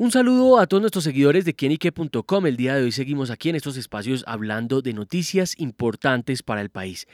Un 0.00 0.10
saludo 0.10 0.58
a 0.58 0.66
todos 0.66 0.80
nuestros 0.80 1.04
seguidores 1.04 1.44
de 1.44 1.52
quienique.com. 1.52 2.46
El 2.46 2.56
día 2.56 2.74
de 2.74 2.84
hoy 2.84 2.90
seguimos 2.90 3.28
aquí 3.28 3.50
en 3.50 3.56
estos 3.56 3.76
espacios 3.76 4.24
hablando 4.26 4.80
de 4.80 4.94
noticias 4.94 5.54
importantes 5.58 6.42
para 6.42 6.62
el 6.62 6.70
país. 6.70 7.06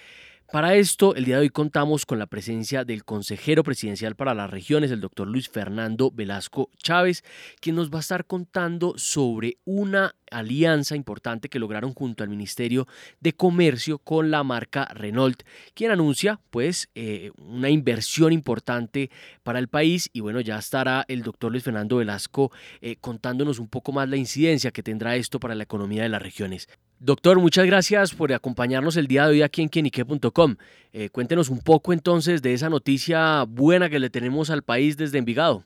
Para 0.53 0.77
esto, 0.77 1.17
el 1.17 1.25
día 1.25 1.35
de 1.35 1.41
hoy 1.41 1.51
contamos 1.51 2.07
con 2.07 2.21
la 2.21 2.29
presencia 2.29 2.85
del 2.85 3.05
consejero 3.05 3.65
presidencial 3.65 4.15
para 4.15 4.35
las 4.35 4.49
regiones, 4.49 4.93
el 4.93 5.01
doctor 5.01 5.27
Luis 5.27 5.49
Fernando 5.49 6.13
Velasco 6.13 6.71
Chávez, 6.77 7.25
quien 7.61 7.75
nos 7.75 7.91
va 7.91 7.97
a 7.97 8.03
estar 8.03 8.25
contando 8.25 8.95
sobre 8.97 9.57
una 9.65 10.15
alianza 10.31 10.97
importante 10.97 11.49
que 11.49 11.59
lograron 11.59 11.95
junto 11.95 12.23
al 12.23 12.31
Ministerio 12.31 12.87
de 13.21 13.33
Comercio 13.33 13.99
con 13.99 14.31
la 14.31 14.43
marca 14.43 14.87
Renault, 14.95 15.43
quien 15.75 15.91
anuncia 15.91 16.41
pues 16.51 16.89
eh, 16.95 17.31
una 17.39 17.71
inversión 17.71 18.33
importante 18.33 19.11
para 19.43 19.59
el 19.59 19.69
país 19.69 20.11
y 20.13 20.21
bueno, 20.21 20.41
ya 20.41 20.59
estará 20.59 21.05
el 21.09 21.23
doctor 21.23 21.53
Luis 21.53 21.65
Fernando 21.65 21.97
Velasco 21.97 22.51
eh, 22.81 22.97
contándonos 23.01 23.59
un 23.59 23.69
poco 23.69 23.93
más 23.93 24.09
la 24.09 24.17
incidencia 24.17 24.71
que 24.71 24.83
tendrá 24.83 25.17
esto 25.17 25.41
para 25.41 25.55
la 25.55 25.65
economía 25.65 26.03
de 26.03 26.09
las 26.09 26.23
regiones. 26.23 26.69
Doctor, 26.99 27.39
muchas 27.39 27.67
gracias 27.67 28.15
por 28.15 28.33
acompañarnos 28.33 28.97
el 28.97 29.07
día 29.07 29.25
de 29.25 29.33
hoy 29.33 29.43
aquí 29.43 29.61
en 29.61 29.69
quienique.com. 29.69 30.57
Eh, 30.95 31.11
cuéntenos 31.11 31.51
un 31.51 31.61
poco 31.61 31.93
entonces 31.93 32.41
de 32.41 32.55
esa 32.55 32.71
noticia 32.71 33.45
buena 33.45 33.91
que 33.91 33.99
le 33.99 34.09
tenemos 34.09 34.49
al 34.49 34.63
país 34.63 34.97
desde 34.97 35.19
Envigado. 35.19 35.65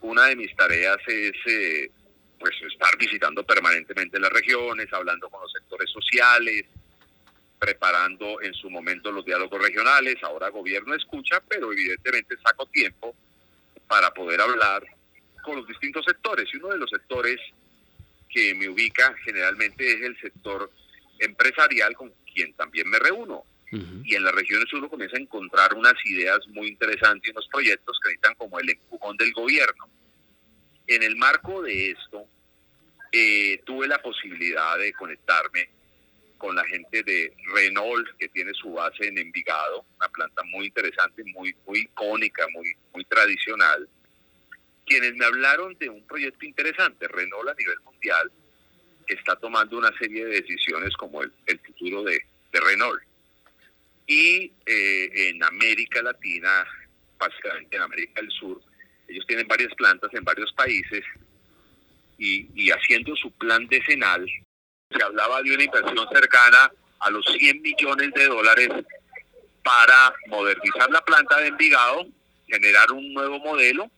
Una 0.00 0.26
de 0.26 0.36
mis 0.36 0.56
tareas 0.56 0.96
es 1.06 1.32
eh, 1.46 1.90
pues 2.40 2.54
estar 2.62 2.96
visitando 2.98 3.44
permanentemente 3.44 4.18
las 4.18 4.32
regiones, 4.32 4.90
hablando 4.92 5.28
con 5.28 5.42
los 5.42 5.52
sectores 5.52 5.90
sociales, 5.90 6.64
preparando 7.58 8.40
en 8.40 8.54
su 8.54 8.70
momento 8.70 9.12
los 9.12 9.26
diálogos 9.26 9.62
regionales. 9.62 10.16
Ahora 10.22 10.48
gobierno 10.48 10.94
escucha, 10.94 11.40
pero 11.46 11.70
evidentemente 11.70 12.36
saco 12.42 12.64
tiempo 12.66 13.14
para 13.86 14.12
poder 14.14 14.40
hablar 14.40 14.82
con 15.42 15.56
los 15.56 15.68
distintos 15.68 16.04
sectores. 16.06 16.48
Y 16.52 16.56
uno 16.56 16.68
de 16.68 16.78
los 16.78 16.88
sectores 16.88 17.38
que 18.30 18.54
me 18.54 18.70
ubica 18.70 19.14
generalmente 19.24 19.86
es 19.92 20.00
el 20.00 20.18
sector 20.18 20.70
empresarial 21.18 21.94
con 21.94 22.10
quien 22.32 22.54
también 22.54 22.88
me 22.88 22.98
reúno. 22.98 23.44
Y 24.04 24.16
en 24.16 24.24
las 24.24 24.34
regiones 24.34 24.72
uno 24.72 24.88
comienza 24.88 25.16
a 25.16 25.20
encontrar 25.20 25.74
unas 25.74 25.94
ideas 26.04 26.40
muy 26.48 26.66
interesantes 26.66 27.28
y 27.28 27.30
unos 27.30 27.46
proyectos 27.46 28.00
que 28.02 28.08
necesitan 28.08 28.34
como 28.34 28.58
el 28.58 28.68
empujón 28.68 29.16
del 29.16 29.32
gobierno. 29.32 29.88
En 30.90 31.02
el 31.04 31.16
marco 31.16 31.62
de 31.62 31.92
esto, 31.92 32.26
eh, 33.12 33.62
tuve 33.64 33.86
la 33.86 34.02
posibilidad 34.02 34.76
de 34.76 34.92
conectarme 34.92 35.70
con 36.36 36.56
la 36.56 36.64
gente 36.64 37.02
de 37.02 37.32
Renault, 37.54 38.08
que 38.18 38.28
tiene 38.28 38.52
su 38.54 38.72
base 38.72 39.06
en 39.06 39.18
Envigado, 39.18 39.84
una 39.96 40.08
planta 40.08 40.42
muy 40.44 40.66
interesante, 40.66 41.22
muy, 41.32 41.54
muy 41.64 41.80
icónica, 41.80 42.46
muy, 42.52 42.74
muy 42.92 43.04
tradicional 43.04 43.88
quienes 44.90 45.14
me 45.14 45.24
hablaron 45.24 45.76
de 45.78 45.88
un 45.88 46.04
proyecto 46.04 46.44
interesante, 46.44 47.06
Renault 47.06 47.48
a 47.48 47.54
nivel 47.54 47.78
mundial, 47.84 48.32
que 49.06 49.14
está 49.14 49.36
tomando 49.36 49.78
una 49.78 49.96
serie 49.96 50.24
de 50.24 50.40
decisiones 50.40 50.96
como 50.96 51.22
el, 51.22 51.60
futuro 51.64 52.02
de, 52.02 52.20
Renault. 52.52 53.00
Y 54.08 54.52
eh, 54.66 55.28
en 55.28 55.44
América 55.44 56.02
Latina, 56.02 56.66
básicamente 57.16 57.76
en 57.76 57.82
América 57.82 58.20
del 58.20 58.32
Sur, 58.32 58.60
ellos 59.10 59.26
tienen 59.26 59.48
varias 59.48 59.74
plantas 59.74 60.10
en 60.14 60.24
varios 60.24 60.52
países 60.52 61.04
y, 62.18 62.70
haciendo 62.70 63.16
su 63.16 63.30
plan 63.32 63.66
decenal, 63.66 64.26
se 64.90 65.02
hablaba 65.02 65.42
de 65.42 65.54
una 65.54 65.64
inversión 65.64 66.06
cercana 66.12 66.70
a 67.00 67.10
los 67.10 67.24
100 67.24 67.62
millones 67.62 68.12
de 68.12 68.26
dólares 68.26 68.68
para 69.64 70.12
modernizar 70.28 70.90
la 70.90 71.00
planta 71.02 71.38
de 71.40 71.48
Envigado, 71.48 72.06
generar 72.46 72.92
un 72.92 73.14
nuevo 73.14 73.38
modelo 73.38 73.90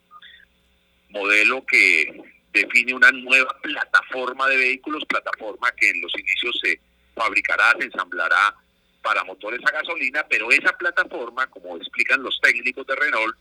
modelo 1.13 1.65
que 1.67 2.23
define 2.53 2.95
una 2.95 3.11
nueva 3.13 3.55
plataforma 3.63 4.49
de 4.49 4.57
vehículos, 4.57 5.05
plataforma 5.07 5.71
que 5.73 5.91
en 5.91 6.01
los 6.01 6.13
inicios 6.19 6.59
se 6.63 6.81
fabricará, 7.15 7.75
se 7.79 7.85
ensamblará 7.85 8.55
para 9.03 9.25
motores 9.25 9.61
a 9.67 9.73
gasolina, 9.73 10.25
pero 10.29 10.51
esa 10.51 10.73
plataforma, 10.77 11.47
como 11.49 11.77
explican 11.77 12.23
los 12.23 12.41
técnicos 12.41 12.87
de 12.87 12.97
Renault, 12.97 13.37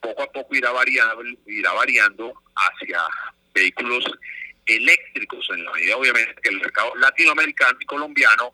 poco 0.00 0.22
a 0.22 0.32
poco 0.32 0.54
irá 0.54 0.70
variando, 0.72 1.22
irá 1.46 1.72
variando 1.72 2.34
hacia 2.54 3.00
vehículos 3.54 4.04
eléctricos, 4.66 5.48
en 5.50 5.64
la 5.64 5.72
medida 5.72 5.96
obviamente 5.96 6.40
que 6.42 6.50
el 6.50 6.60
mercado 6.60 6.94
latinoamericano 6.96 7.78
y 7.80 7.84
colombiano 7.86 8.52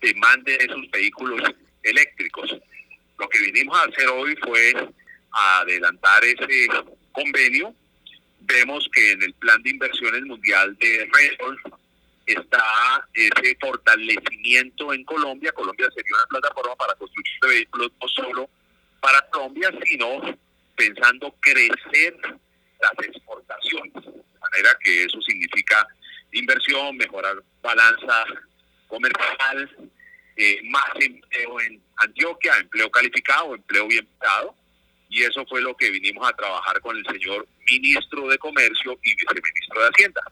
demande 0.00 0.56
esos 0.60 0.90
vehículos 0.90 1.42
eléctricos. 1.82 2.56
Lo 3.18 3.28
que 3.28 3.40
vinimos 3.40 3.78
a 3.78 3.84
hacer 3.84 4.08
hoy 4.08 4.36
fue 4.36 4.74
adelantar 5.32 6.24
ese 6.24 6.68
convenio 7.12 7.74
vemos 8.46 8.88
que 8.92 9.12
en 9.12 9.22
el 9.22 9.34
plan 9.34 9.62
de 9.62 9.70
inversiones 9.70 10.22
mundial 10.22 10.76
de 10.78 11.08
Renault 11.12 11.60
está 12.26 13.06
ese 13.14 13.56
fortalecimiento 13.60 14.92
en 14.92 15.04
Colombia. 15.04 15.52
Colombia 15.52 15.88
sería 15.94 16.16
una 16.16 16.40
plataforma 16.40 16.76
para 16.76 16.94
construir 16.94 17.26
vehículos 17.42 17.92
no 18.00 18.08
solo 18.08 18.50
para 19.00 19.20
Colombia, 19.30 19.70
sino 19.84 20.20
pensando 20.76 21.34
crecer 21.40 22.16
las 22.80 23.06
exportaciones. 23.06 23.94
De 23.94 24.40
manera 24.40 24.76
que 24.82 25.04
eso 25.04 25.20
significa 25.22 25.86
inversión, 26.32 26.96
mejorar 26.96 27.42
balanza 27.62 28.24
comercial, 28.88 29.90
eh, 30.36 30.60
más 30.64 30.90
empleo 31.00 31.60
en 31.62 31.82
Antioquia, 31.96 32.58
empleo 32.58 32.90
calificado, 32.90 33.54
empleo 33.54 33.88
bien 33.88 34.06
pagado 34.18 34.54
y 35.08 35.22
eso 35.22 35.44
fue 35.46 35.60
lo 35.60 35.76
que 35.76 35.90
vinimos 35.90 36.28
a 36.28 36.32
trabajar 36.34 36.80
con 36.80 36.96
el 36.96 37.04
señor 37.06 37.46
ministro 37.66 38.28
de 38.28 38.38
Comercio 38.38 38.98
y 39.02 39.14
viceministro 39.14 39.82
de 39.82 39.88
Hacienda. 39.88 40.22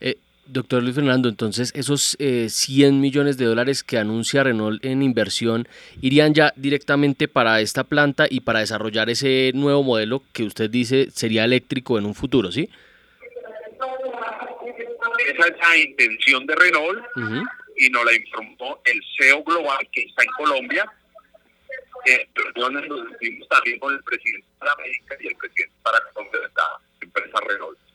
Eh, 0.00 0.18
doctor 0.46 0.82
Luis 0.82 0.94
Fernando, 0.94 1.28
entonces 1.28 1.72
esos 1.74 2.16
eh, 2.18 2.48
100 2.48 3.00
millones 3.00 3.36
de 3.36 3.44
dólares 3.44 3.84
que 3.84 3.98
anuncia 3.98 4.42
Renault 4.42 4.84
en 4.84 5.02
inversión 5.02 5.68
irían 6.00 6.34
ya 6.34 6.52
directamente 6.56 7.28
para 7.28 7.60
esta 7.60 7.84
planta 7.84 8.26
y 8.28 8.40
para 8.40 8.60
desarrollar 8.60 9.10
ese 9.10 9.52
nuevo 9.54 9.82
modelo 9.82 10.22
que 10.32 10.44
usted 10.44 10.70
dice 10.70 11.10
sería 11.12 11.44
eléctrico 11.44 11.98
en 11.98 12.06
un 12.06 12.14
futuro, 12.14 12.50
¿sí? 12.50 12.68
Esa 15.18 15.46
es 15.46 15.56
la 15.58 15.76
intención 15.76 16.46
de 16.46 16.54
Renault 16.56 17.04
y 17.76 17.88
nos 17.90 18.04
la 18.04 18.14
informó 18.14 18.80
el 18.84 19.00
CEO 19.16 19.42
global 19.44 19.78
que 19.92 20.02
está 20.02 20.22
en 20.22 20.30
Colombia, 20.36 20.92
eh, 22.06 22.28
nos 22.56 23.48
también 23.48 23.78
con 23.78 23.94
el 23.94 24.02
presidente 24.02 24.46
de 24.60 24.70
América 24.70 25.16
y 25.20 25.26
el 25.28 25.36
presidente 25.36 25.74
para 25.82 25.98
de 25.98 26.38
la 26.56 26.80
empresa 27.00 27.38
Renault. 27.46 27.89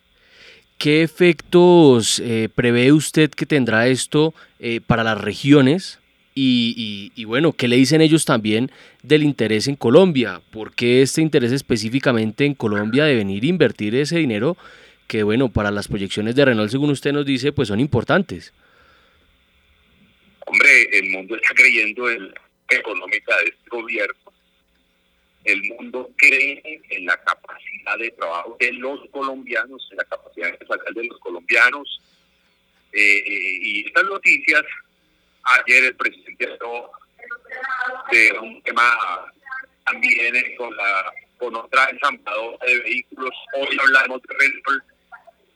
¿Qué 0.77 1.03
efectos 1.03 2.19
eh, 2.19 2.49
prevé 2.53 2.91
usted 2.91 3.29
que 3.29 3.45
tendrá 3.45 3.87
esto 3.87 4.33
eh, 4.59 4.81
para 4.85 5.03
las 5.03 5.19
regiones? 5.19 5.99
Y, 6.37 7.13
y, 7.15 7.23
bueno, 7.23 7.53
¿qué 7.53 7.69
le 7.69 7.77
dicen 7.77 8.01
ellos 8.01 8.25
también 8.25 8.69
del 9.03 9.23
interés 9.23 9.69
en 9.69 9.77
Colombia? 9.77 10.41
¿Por 10.51 10.75
qué 10.75 11.01
este 11.01 11.21
interés 11.21 11.53
específicamente 11.53 12.43
en 12.43 12.55
Colombia 12.55 13.05
de 13.05 13.15
venir 13.15 13.43
a 13.43 13.47
invertir 13.47 13.95
ese 13.95 14.17
dinero 14.17 14.57
que, 15.07 15.23
bueno, 15.23 15.47
para 15.47 15.71
las 15.71 15.87
proyecciones 15.87 16.35
de 16.35 16.43
Renault, 16.43 16.69
según 16.69 16.89
usted 16.89 17.13
nos 17.13 17.25
dice, 17.25 17.53
pues 17.53 17.69
son 17.69 17.79
importantes? 17.79 18.53
Hombre, 20.45 20.99
el 20.99 21.09
mundo 21.09 21.37
está 21.37 21.55
creyendo 21.55 22.09
en 22.09 22.33
económica 22.69 23.35
de 23.37 23.49
este 23.49 23.69
gobierno, 23.69 24.24
el 25.45 25.63
mundo 25.63 26.09
cree 26.17 26.81
en 26.89 27.05
la 27.05 27.17
capacidad 27.17 27.97
de 27.99 28.11
trabajo 28.11 28.57
de 28.59 28.73
los 28.73 28.99
colombianos, 29.11 29.87
en 29.91 29.97
la 29.97 30.03
capacidad 30.05 30.49
empresarial 30.49 30.93
de 30.93 31.03
los 31.05 31.19
colombianos. 31.19 32.01
Eh, 32.91 33.23
y 33.27 33.87
estas 33.87 34.03
noticias, 34.05 34.63
ayer 35.43 35.85
el 35.85 35.95
presidente 35.95 36.51
habló 36.51 36.91
de 38.11 38.31
un 38.39 38.61
tema 38.63 38.97
también 39.85 40.33
con 40.57 40.75
la 40.75 41.13
con 41.37 41.55
otra 41.55 41.89
ensambladora 41.89 42.65
de 42.65 42.79
vehículos, 42.79 43.33
hoy 43.53 43.77
hablamos 43.79 44.21
de 44.23 44.35
Red 44.35 44.81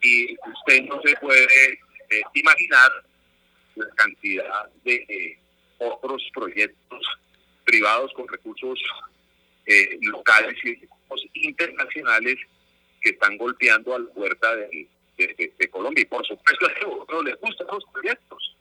y 0.01 0.33
usted 0.33 0.83
no 0.83 1.01
se 1.01 1.15
puede 1.15 1.74
eh, 2.09 2.21
imaginar 2.33 2.91
la 3.75 3.88
cantidad 3.95 4.69
de 4.83 5.38
otros 5.77 6.21
proyectos 6.33 7.06
privados 7.65 8.12
con 8.13 8.27
recursos 8.27 8.80
eh, 9.69 10.00
locales 10.01 10.56
y 10.63 11.48
internacionales 11.48 12.38
que 13.00 13.12
están 13.12 13.38
golpeando 13.38 13.94
a 13.94 14.00
la 14.00 14.10
puerta 14.10 14.56
de, 14.56 14.88
Colombia. 15.69 16.01
Y 16.01 16.06
por 16.06 16.25
supuesto 16.25 16.66
a 16.66 16.88
nosotros 16.88 17.25
les 17.25 17.39
gustan 17.39 17.68
los 17.71 17.83
proyectos. 17.94 18.56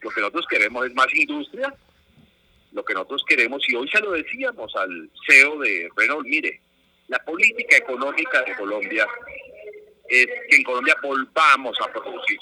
Lo 0.00 0.10
que 0.10 0.20
nosotros 0.20 0.46
queremos 0.50 0.86
es 0.86 0.94
más 0.94 1.06
industria. 1.14 1.74
Lo 2.72 2.84
que 2.84 2.92
nosotros 2.92 3.24
queremos, 3.26 3.66
y 3.68 3.74
hoy 3.74 3.88
se 3.88 4.00
lo 4.00 4.12
decíamos 4.12 4.76
al 4.76 5.10
CEO 5.26 5.58
de 5.60 5.88
Renault, 5.96 6.26
mire, 6.26 6.60
la 7.08 7.18
política 7.24 7.78
económica 7.78 8.42
de 8.42 8.54
Colombia 8.54 9.06
es 10.08 10.26
que 10.48 10.56
en 10.56 10.62
Colombia 10.62 10.94
volvamos 11.02 11.76
a 11.80 11.90
producir. 11.90 12.38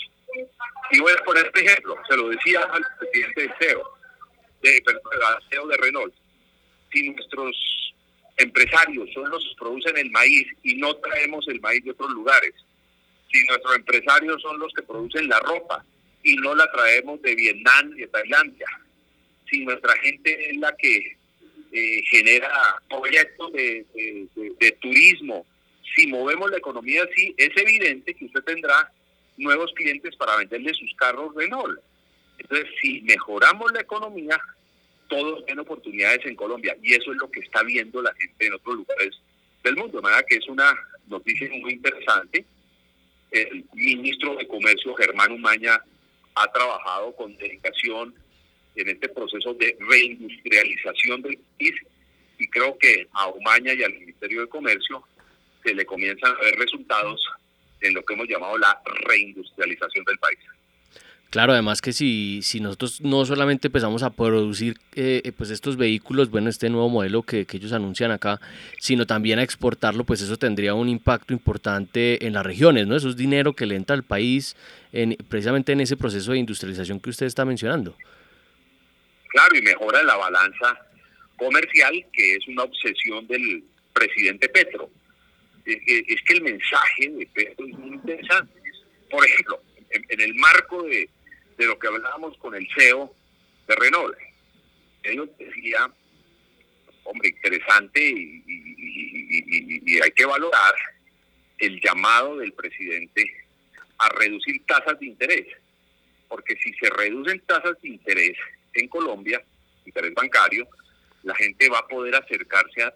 Y 0.90 0.98
voy 0.98 1.12
a 1.12 1.24
poner 1.24 1.46
este 1.46 1.64
ejemplo, 1.64 1.96
se 2.08 2.16
lo 2.16 2.30
decía 2.30 2.62
al 2.62 2.82
presidente 2.98 3.42
del 3.42 3.54
CEO 3.60 3.90
de, 4.60 4.82
de 4.82 5.76
Renault, 5.76 6.14
si 6.90 7.10
nuestros 7.10 7.77
empresarios 8.38 9.10
son 9.12 9.28
los 9.30 9.44
que 9.44 9.56
producen 9.58 9.96
el 9.98 10.10
maíz 10.10 10.46
y 10.62 10.76
no 10.76 10.94
traemos 10.96 11.46
el 11.48 11.60
maíz 11.60 11.84
de 11.84 11.90
otros 11.90 12.10
lugares, 12.10 12.54
si 13.30 13.44
nuestros 13.44 13.76
empresarios 13.76 14.40
son 14.40 14.58
los 14.58 14.72
que 14.72 14.82
producen 14.82 15.28
la 15.28 15.38
ropa 15.40 15.84
y 16.22 16.36
no 16.36 16.54
la 16.54 16.70
traemos 16.70 17.20
de 17.22 17.34
Vietnam 17.34 17.92
y 17.96 18.00
de 18.00 18.06
Tailandia, 18.08 18.66
si 19.50 19.64
nuestra 19.64 19.94
gente 19.98 20.50
es 20.50 20.56
la 20.56 20.74
que 20.76 21.16
eh, 21.72 22.02
genera 22.10 22.80
proyectos 22.88 23.52
de, 23.52 23.84
de, 24.58 24.72
turismo, 24.80 25.46
si 25.94 26.06
movemos 26.06 26.50
la 26.50 26.58
economía 26.58 27.02
así, 27.02 27.34
es 27.36 27.50
evidente 27.56 28.14
que 28.14 28.24
usted 28.24 28.42
tendrá 28.42 28.90
nuevos 29.36 29.72
clientes 29.74 30.16
para 30.16 30.36
venderle 30.36 30.72
sus 30.74 30.94
carros 30.94 31.34
Renault. 31.34 31.78
Entonces, 32.38 32.68
si 32.80 33.02
mejoramos 33.02 33.70
la 33.72 33.80
economía, 33.80 34.40
todos 35.08 35.44
tienen 35.46 35.60
oportunidades 35.60 36.24
en 36.24 36.36
Colombia 36.36 36.76
y 36.82 36.94
eso 36.94 37.12
es 37.12 37.18
lo 37.18 37.30
que 37.30 37.40
está 37.40 37.62
viendo 37.62 38.02
la 38.02 38.14
gente 38.14 38.46
en 38.46 38.54
otros 38.54 38.76
lugares 38.76 39.20
del 39.64 39.76
mundo. 39.76 39.98
De 39.98 40.02
manera 40.02 40.22
que 40.28 40.36
es 40.36 40.48
una 40.48 40.74
noticia 41.06 41.48
muy 41.50 41.72
interesante. 41.72 42.44
El 43.30 43.64
ministro 43.74 44.36
de 44.36 44.46
Comercio, 44.46 44.94
Germán 44.94 45.32
Umaña, 45.32 45.82
ha 46.34 46.52
trabajado 46.52 47.14
con 47.16 47.36
dedicación 47.36 48.14
en 48.76 48.88
este 48.88 49.08
proceso 49.08 49.54
de 49.54 49.76
reindustrialización 49.80 51.22
del 51.22 51.38
país 51.58 51.74
y 52.38 52.48
creo 52.48 52.78
que 52.78 53.08
a 53.12 53.28
Umaña 53.28 53.74
y 53.74 53.82
al 53.82 53.92
Ministerio 53.92 54.42
de 54.42 54.48
Comercio 54.48 55.02
se 55.64 55.74
le 55.74 55.84
comienzan 55.84 56.32
a 56.32 56.40
ver 56.40 56.54
resultados 56.54 57.20
en 57.80 57.94
lo 57.94 58.04
que 58.04 58.14
hemos 58.14 58.28
llamado 58.28 58.56
la 58.58 58.80
reindustrialización 59.06 60.04
del 60.04 60.18
país. 60.18 60.38
Claro, 61.30 61.52
además 61.52 61.82
que 61.82 61.92
si, 61.92 62.40
si 62.42 62.58
nosotros 62.58 63.02
no 63.02 63.26
solamente 63.26 63.68
empezamos 63.68 64.02
a 64.02 64.08
producir 64.08 64.78
eh, 64.94 65.20
eh, 65.24 65.32
pues 65.32 65.50
estos 65.50 65.76
vehículos, 65.76 66.30
bueno, 66.30 66.48
este 66.48 66.70
nuevo 66.70 66.88
modelo 66.88 67.22
que, 67.22 67.46
ellos 67.52 67.72
anuncian 67.74 68.10
acá, 68.12 68.40
sino 68.78 69.06
también 69.06 69.38
a 69.38 69.42
exportarlo, 69.42 70.04
pues 70.04 70.22
eso 70.22 70.38
tendría 70.38 70.72
un 70.72 70.88
impacto 70.88 71.34
importante 71.34 72.24
en 72.26 72.32
las 72.32 72.46
regiones, 72.46 72.86
¿no? 72.86 72.96
Eso 72.96 73.10
es 73.10 73.16
dinero 73.16 73.52
que 73.52 73.66
le 73.66 73.76
entra 73.76 73.94
al 73.94 74.04
país 74.04 74.56
en, 74.90 75.16
precisamente 75.28 75.72
en 75.72 75.82
ese 75.82 75.98
proceso 75.98 76.32
de 76.32 76.38
industrialización 76.38 76.98
que 76.98 77.10
usted 77.10 77.26
está 77.26 77.44
mencionando. 77.44 77.94
Claro, 79.28 79.54
y 79.54 79.60
mejora 79.60 80.02
la 80.04 80.16
balanza 80.16 80.78
comercial, 81.36 82.06
que 82.10 82.36
es 82.36 82.48
una 82.48 82.62
obsesión 82.62 83.26
del 83.26 83.64
presidente 83.92 84.48
Petro. 84.48 84.88
Es 85.66 86.22
que 86.22 86.32
el 86.32 86.40
mensaje 86.40 87.10
de 87.10 87.26
Petro 87.34 87.66
es 87.66 87.76
muy 87.76 87.96
interesante. 87.96 88.54
Por 89.10 89.26
ejemplo, 89.26 89.60
en 89.90 90.20
el 90.20 90.34
marco 90.34 90.82
de 90.84 91.10
de 91.58 91.66
lo 91.66 91.78
que 91.78 91.88
hablábamos 91.88 92.38
con 92.38 92.54
el 92.54 92.66
CEO 92.74 93.12
de 93.66 93.74
Renault. 93.74 94.16
Él 95.02 95.30
decía, 95.38 95.90
hombre, 97.04 97.28
interesante 97.28 98.00
y, 98.00 100.00
hay 100.00 100.10
que 100.12 100.26
valorar 100.26 100.74
el 101.58 101.80
llamado 101.80 102.36
del 102.36 102.52
presidente 102.52 103.46
a 103.98 104.08
reducir 104.10 104.64
tasas 104.66 104.98
de 105.00 105.06
interés, 105.06 105.46
porque 106.28 106.56
si 106.62 106.72
se 106.74 106.88
reducen 106.90 107.40
tasas 107.46 107.80
de 107.82 107.88
interés 107.88 108.36
en 108.74 108.86
Colombia, 108.88 109.42
interés 109.84 110.14
bancario, 110.14 110.68
la 111.22 111.34
gente 111.34 111.68
va 111.68 111.80
a 111.80 111.88
poder 111.88 112.14
acercarse 112.14 112.82
a, 112.82 112.92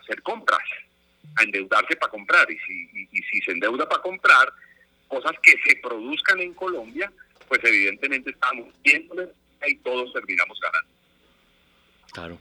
hacer 0.00 0.20
compras, 0.22 0.68
a 1.36 1.44
endeudarse 1.44 1.96
para 1.96 2.10
comprar, 2.10 2.46
y 2.50 2.58
si, 2.58 3.40
se 3.40 3.52
endeuda 3.52 3.88
para 3.88 4.02
comprar, 4.02 4.52
cosas 5.06 5.32
que 5.42 5.54
se 5.64 5.76
produzcan 5.76 6.40
en 6.40 6.52
Colombia, 6.52 7.10
pues 7.48 7.60
evidentemente 7.64 8.30
estamos 8.30 8.68
viéndole 8.82 9.28
y 9.66 9.76
todos 9.76 10.12
terminamos 10.12 10.58
ganando. 10.60 10.88
Claro, 12.12 12.38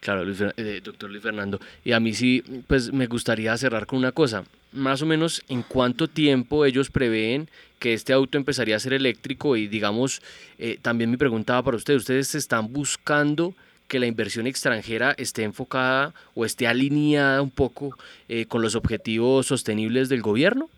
claro, 0.00 0.52
eh, 0.56 0.80
doctor 0.82 1.10
Luis 1.10 1.22
Fernando. 1.22 1.60
Y 1.84 1.92
a 1.92 2.00
mí 2.00 2.14
sí, 2.14 2.42
pues 2.66 2.92
me 2.92 3.06
gustaría 3.06 3.56
cerrar 3.56 3.86
con 3.86 3.98
una 3.98 4.12
cosa. 4.12 4.44
Más 4.72 5.02
o 5.02 5.06
menos, 5.06 5.42
¿en 5.48 5.62
cuánto 5.62 6.08
tiempo 6.08 6.64
ellos 6.64 6.90
prevén 6.90 7.48
que 7.78 7.92
este 7.92 8.12
auto 8.12 8.38
empezaría 8.38 8.76
a 8.76 8.80
ser 8.80 8.94
eléctrico? 8.94 9.56
Y 9.56 9.68
digamos, 9.68 10.22
eh, 10.58 10.78
también 10.80 11.10
mi 11.10 11.16
preguntaba 11.16 11.62
para 11.62 11.76
ustedes, 11.76 12.00
¿ustedes 12.02 12.34
están 12.34 12.72
buscando 12.72 13.54
que 13.86 14.00
la 14.00 14.06
inversión 14.06 14.46
extranjera 14.46 15.14
esté 15.18 15.42
enfocada 15.42 16.14
o 16.34 16.46
esté 16.46 16.66
alineada 16.66 17.42
un 17.42 17.50
poco 17.50 17.94
eh, 18.28 18.46
con 18.46 18.62
los 18.62 18.74
objetivos 18.74 19.46
sostenibles 19.46 20.08
del 20.08 20.22
gobierno? 20.22 20.70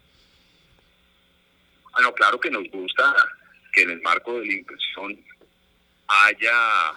Ah, 1.93 2.03
no, 2.03 2.13
claro 2.13 2.41
que 2.41 2.51
nos 2.51 2.69
gusta 2.71 3.15
que 3.75 3.83
en 3.83 3.91
el 3.91 4.03
marco 4.03 4.41
de 4.41 4.47
la 4.47 4.53
inversión 4.53 5.25
haya 6.07 6.93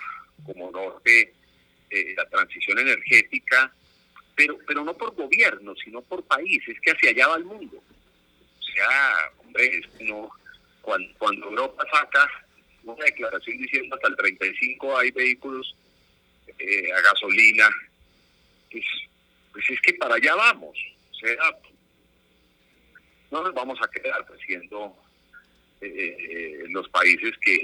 como 0.46 0.72
norte 0.72 1.34
eh, 1.90 2.14
la 2.16 2.26
transición 2.30 2.80
energética, 2.80 3.74
pero, 4.36 4.58
pero 4.68 4.84
no 4.84 4.94
por 4.94 5.16
gobierno, 5.16 5.74
sino 5.84 6.02
por 6.02 6.24
país, 6.24 6.62
es 6.68 6.80
que 6.82 6.92
hacia 6.92 7.10
allá 7.10 7.28
va 7.28 7.36
el 7.38 7.46
mundo. 7.46 7.78
O 7.78 8.64
sea, 8.64 9.32
hombre, 9.38 9.82
no, 10.02 10.30
cuando, 10.82 11.14
cuando 11.18 11.48
Europa 11.48 11.84
saca 11.92 12.30
una 12.84 13.04
declaración 13.06 13.58
diciendo 13.58 13.96
hasta 13.96 14.08
el 14.10 14.16
35 14.16 14.98
hay 14.98 15.12
vehículos 15.12 15.76
eh, 16.60 16.92
a 16.94 17.02
gasolina, 17.02 17.70
pues, 18.72 18.86
pues 19.52 19.70
es 19.70 19.82
que 19.82 19.94
para 19.96 20.16
allá 20.16 20.36
vamos. 20.36 20.78
O 21.12 21.16
sea, 21.16 21.36
no 23.32 23.44
nos 23.44 23.54
vamos 23.54 23.80
a 23.82 23.90
quedar 23.90 24.26
siendo 24.46 24.96
eh, 25.82 26.18
eh, 26.20 26.64
los 26.70 26.90
países 26.90 27.34
que, 27.42 27.64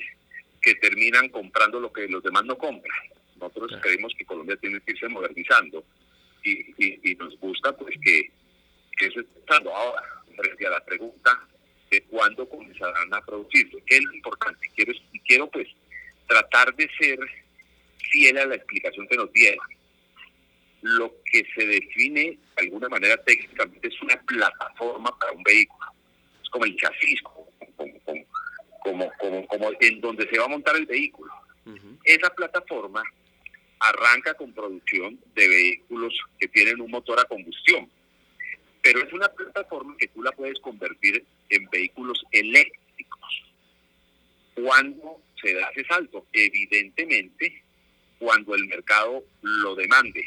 que 0.62 0.76
terminan 0.76 1.30
comprando 1.30 1.80
lo 1.80 1.92
que 1.92 2.08
los 2.08 2.24
demás 2.24 2.46
no 2.46 2.58
compran. 2.58 2.98
Nosotros 3.40 3.80
creemos 3.82 4.14
que 4.18 4.26
Colombia 4.26 4.56
tiene 4.58 4.80
que 4.82 4.92
irse 4.92 5.08
modernizando 5.08 5.84
y, 6.44 7.12
y, 7.12 7.16
nos 7.16 7.38
gusta 7.40 7.76
pues 7.76 7.96
que, 8.02 8.30
que 8.98 9.06
eso 9.08 9.22
esté 9.22 9.40
pasando 9.48 9.74
ahora, 9.76 10.04
frente 10.36 10.68
a 10.68 10.72
la 10.72 10.84
pregunta 10.84 11.48
de 11.90 12.02
cuándo 12.04 12.48
comenzarán 12.48 13.14
a 13.14 13.22
producir. 13.26 13.70
¿Qué 13.86 13.98
es 13.98 14.04
lo 14.04 14.14
importante? 14.14 14.70
Quiero, 14.76 14.94
quiero 15.26 15.50
pues 15.50 15.68
tratar 16.28 16.76
de 16.76 16.90
ser 17.00 17.20
fiel 18.12 18.38
a 18.38 18.46
la 18.46 18.56
explicación 18.56 19.08
que 19.08 19.18
nos 19.18 19.32
dieron. 19.32 19.66
Lo 20.82 21.16
que 21.32 21.44
se 21.56 21.66
define 21.66 22.38
de 22.56 22.64
alguna 22.64 22.90
manera 22.90 23.18
técnicamente 23.24 23.88
es 23.88 24.02
una 24.02 24.20
plataforma 24.22 25.18
para 25.18 25.32
un 25.32 25.44
vehículo. 25.44 25.88
Es 26.42 26.50
como 26.50 26.66
el 26.66 26.76
chasis, 26.76 27.22
como, 27.22 27.43
como, 28.84 29.12
como, 29.48 29.72
en 29.80 30.02
donde 30.02 30.28
se 30.30 30.38
va 30.38 30.46
a 30.46 30.50
montar 30.50 30.76
el 30.76 30.86
vehículo. 30.86 31.32
Esa 32.04 32.30
plataforma 32.30 33.04
arranca 33.80 34.34
con 34.34 34.54
producción 34.54 35.20
de 35.36 35.48
vehículos 35.48 36.14
que 36.40 36.48
tienen 36.48 36.82
un 36.82 36.92
motor 36.92 37.20
a 37.20 37.26
combustión, 37.26 37.90
pero 38.82 39.02
es 39.02 39.14
una 39.14 39.30
plataforma 39.30 39.96
que 39.98 40.08
tú 40.10 40.22
la 40.22 40.32
puedes 40.32 40.60
convertir 40.60 41.26
en 41.50 41.70
vehículos 41.70 42.24
eléctricos. 42.32 43.44
¿Cuándo 44.56 45.22
se 45.42 45.54
da 45.54 45.70
ese 45.70 45.86
salto? 45.86 46.28
Evidentemente, 46.34 47.64
cuando 48.20 48.56
el 48.56 48.66
mercado 48.68 49.24
lo 49.42 49.76
demande. 49.76 50.26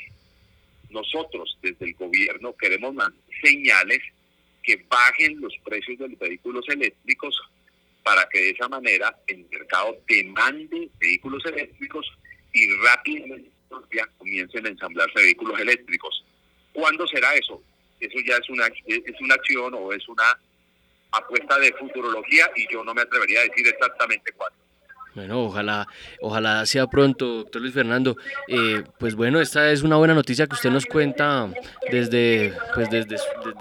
Nosotros 0.90 1.58
desde 1.62 1.86
el 1.86 1.94
gobierno 1.94 2.54
queremos 2.56 2.94
señales 3.42 4.00
que 4.66 4.84
bajen 4.90 5.40
los 5.40 5.54
precios 5.64 5.98
de 5.98 6.08
los 6.08 6.18
vehículos 6.18 6.68
eléctricos 6.68 7.40
para 8.02 8.28
que 8.28 8.40
de 8.40 8.50
esa 8.50 8.68
manera 8.68 9.16
el 9.28 9.46
mercado 9.50 9.96
demande 10.08 10.90
vehículos 10.98 11.44
eléctricos 11.46 12.06
y 12.52 12.68
rápidamente 12.82 13.50
comiencen 14.18 14.66
a 14.66 14.68
ensamblarse 14.68 15.14
vehículos 15.14 15.60
eléctricos. 15.60 16.24
¿Cuándo 16.72 17.06
será 17.06 17.34
eso? 17.34 17.62
Eso 18.00 18.18
ya 18.26 18.36
es 18.36 18.48
una, 18.50 18.66
es 18.66 19.20
una 19.20 19.34
acción 19.34 19.72
o 19.74 19.92
es 19.92 20.06
una 20.08 20.38
apuesta 21.12 21.58
de 21.58 21.72
futurología 21.74 22.50
y 22.56 22.70
yo 22.70 22.84
no 22.84 22.92
me 22.92 23.02
atrevería 23.02 23.40
a 23.40 23.44
decir 23.44 23.66
exactamente 23.66 24.32
cuándo. 24.32 24.58
Bueno, 25.16 25.44
ojalá, 25.44 25.88
ojalá 26.20 26.66
sea 26.66 26.88
pronto, 26.88 27.38
doctor 27.38 27.62
Luis 27.62 27.72
Fernando. 27.72 28.18
Eh, 28.48 28.82
pues 28.98 29.14
bueno, 29.14 29.40
esta 29.40 29.72
es 29.72 29.82
una 29.82 29.96
buena 29.96 30.12
noticia 30.12 30.46
que 30.46 30.54
usted 30.54 30.70
nos 30.70 30.84
cuenta 30.84 31.48
desde, 31.90 32.52
pues 32.74 32.90
desde, 32.90 33.16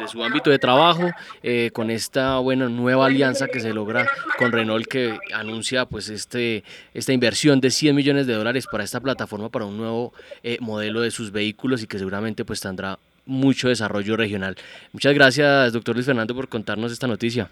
su 0.06 0.22
ámbito 0.22 0.50
de 0.50 0.60
trabajo, 0.60 1.10
eh, 1.42 1.72
con 1.72 1.90
esta 1.92 2.40
buena 2.40 2.68
nueva 2.68 3.06
alianza 3.06 3.48
que 3.48 3.62
se 3.62 3.72
logra 3.72 4.06
con 4.38 4.52
Renault 4.52 4.86
que 4.86 5.18
anuncia 5.34 5.86
pues 5.86 6.10
este, 6.10 6.66
esta 6.94 7.14
inversión 7.14 7.62
de 7.62 7.72
100 7.72 7.96
millones 7.96 8.28
de 8.28 8.34
dólares 8.34 8.68
para 8.70 8.84
esta 8.84 9.00
plataforma, 9.00 9.48
para 9.48 9.64
un 9.64 9.78
nuevo 9.78 10.14
eh, 10.44 10.58
modelo 10.60 11.00
de 11.00 11.10
sus 11.10 11.32
vehículos 11.32 11.82
y 11.82 11.88
que 11.88 11.98
seguramente 11.98 12.44
pues 12.44 12.60
tendrá 12.60 13.00
mucho 13.26 13.70
desarrollo 13.70 14.18
regional. 14.18 14.58
Muchas 14.92 15.14
gracias, 15.14 15.72
doctor 15.72 15.96
Luis 15.96 16.06
Fernando, 16.06 16.36
por 16.36 16.50
contarnos 16.50 16.92
esta 16.92 17.08
noticia. 17.08 17.50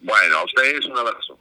Bueno, 0.00 0.36
a 0.36 0.44
ustedes 0.44 0.86
un 0.86 0.96
abrazo. 0.96 1.36